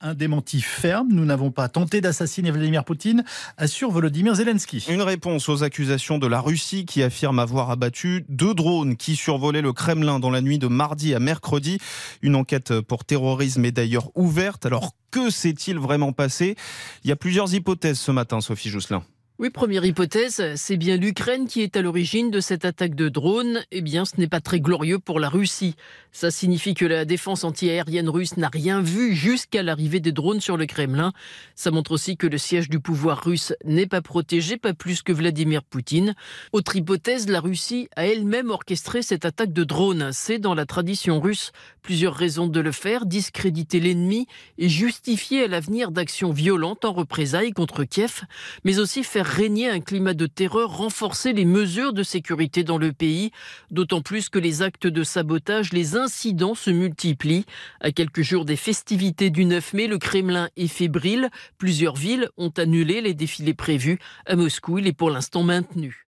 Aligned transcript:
Un 0.00 0.14
démenti 0.14 0.60
ferme. 0.60 1.08
Nous 1.10 1.24
n'avons 1.24 1.50
pas 1.50 1.68
tenté 1.68 2.00
d'assassiner 2.00 2.52
Vladimir 2.52 2.84
Poutine, 2.84 3.24
assure 3.56 3.90
Volodymyr 3.90 4.36
Zelensky. 4.36 4.86
Une 4.88 5.02
réponse 5.02 5.48
aux 5.48 5.64
accusations 5.64 6.18
de 6.18 6.28
la 6.28 6.40
Russie 6.40 6.86
qui 6.86 7.02
affirme 7.02 7.40
avoir 7.40 7.70
abattu 7.70 8.24
deux 8.28 8.54
drones 8.54 8.96
qui 8.96 9.16
survolaient 9.16 9.60
le 9.60 9.72
Kremlin 9.72 10.20
dans 10.20 10.30
la 10.30 10.40
nuit 10.40 10.60
de 10.60 10.68
mardi 10.68 11.14
à 11.14 11.18
mercredi. 11.18 11.78
Une 12.22 12.36
enquête 12.36 12.80
pour 12.80 13.04
terrorisme 13.04 13.64
est 13.64 13.72
d'ailleurs 13.72 14.10
ouverte. 14.14 14.66
Alors 14.66 14.92
que 15.10 15.30
s'est-il 15.30 15.78
vraiment 15.78 16.12
passé? 16.12 16.54
Il 17.02 17.08
y 17.08 17.12
a 17.12 17.16
plusieurs 17.16 17.52
hypothèses 17.52 17.98
ce 17.98 18.12
matin, 18.12 18.40
Sophie 18.40 18.70
Jousselin. 18.70 19.02
Oui, 19.40 19.50
première 19.50 19.84
hypothèse, 19.84 20.42
c'est 20.56 20.76
bien 20.76 20.96
l'Ukraine 20.96 21.46
qui 21.46 21.62
est 21.62 21.76
à 21.76 21.80
l'origine 21.80 22.32
de 22.32 22.40
cette 22.40 22.64
attaque 22.64 22.96
de 22.96 23.08
drone. 23.08 23.60
Eh 23.70 23.82
bien, 23.82 24.04
ce 24.04 24.14
n'est 24.18 24.26
pas 24.26 24.40
très 24.40 24.58
glorieux 24.58 24.98
pour 24.98 25.20
la 25.20 25.28
Russie. 25.28 25.76
Ça 26.10 26.32
signifie 26.32 26.74
que 26.74 26.84
la 26.84 27.04
défense 27.04 27.44
antiaérienne 27.44 28.08
russe 28.08 28.36
n'a 28.36 28.48
rien 28.48 28.80
vu 28.80 29.14
jusqu'à 29.14 29.62
l'arrivée 29.62 30.00
des 30.00 30.10
drones 30.10 30.40
sur 30.40 30.56
le 30.56 30.66
Kremlin. 30.66 31.12
Ça 31.54 31.70
montre 31.70 31.92
aussi 31.92 32.16
que 32.16 32.26
le 32.26 32.36
siège 32.36 32.68
du 32.68 32.80
pouvoir 32.80 33.22
russe 33.24 33.52
n'est 33.64 33.86
pas 33.86 34.02
protégé, 34.02 34.56
pas 34.56 34.74
plus 34.74 35.02
que 35.02 35.12
Vladimir 35.12 35.62
Poutine. 35.62 36.16
Autre 36.50 36.74
hypothèse, 36.74 37.28
la 37.28 37.38
Russie 37.38 37.88
a 37.94 38.06
elle-même 38.06 38.50
orchestré 38.50 39.02
cette 39.02 39.24
attaque 39.24 39.52
de 39.52 39.62
drone. 39.62 40.10
C'est 40.12 40.40
dans 40.40 40.56
la 40.56 40.66
tradition 40.66 41.20
russe 41.20 41.52
plusieurs 41.80 42.14
raisons 42.14 42.48
de 42.48 42.58
le 42.58 42.72
faire, 42.72 43.06
discréditer 43.06 43.78
l'ennemi 43.78 44.26
et 44.58 44.68
justifier 44.68 45.44
à 45.44 45.46
l'avenir 45.46 45.92
d'actions 45.92 46.32
violentes 46.32 46.84
en 46.84 46.92
représailles 46.92 47.52
contre 47.52 47.84
Kiev, 47.84 48.22
mais 48.64 48.80
aussi 48.80 49.04
faire 49.04 49.27
régner 49.28 49.68
un 49.68 49.80
climat 49.80 50.14
de 50.14 50.26
terreur, 50.26 50.76
renforcer 50.76 51.32
les 51.32 51.44
mesures 51.44 51.92
de 51.92 52.02
sécurité 52.02 52.64
dans 52.64 52.78
le 52.78 52.92
pays, 52.92 53.30
d'autant 53.70 54.00
plus 54.00 54.28
que 54.28 54.38
les 54.38 54.62
actes 54.62 54.86
de 54.86 55.02
sabotage, 55.02 55.72
les 55.72 55.96
incidents 55.96 56.54
se 56.54 56.70
multiplient. 56.70 57.44
À 57.80 57.92
quelques 57.92 58.22
jours 58.22 58.44
des 58.44 58.56
festivités 58.56 59.30
du 59.30 59.44
9 59.44 59.74
mai, 59.74 59.86
le 59.86 59.98
Kremlin 59.98 60.48
est 60.56 60.68
fébrile. 60.68 61.28
Plusieurs 61.58 61.96
villes 61.96 62.28
ont 62.36 62.52
annulé 62.56 63.00
les 63.00 63.14
défilés 63.14 63.54
prévus. 63.54 63.98
À 64.26 64.36
Moscou, 64.36 64.78
il 64.78 64.86
est 64.86 64.92
pour 64.92 65.10
l'instant 65.10 65.42
maintenu. 65.42 66.06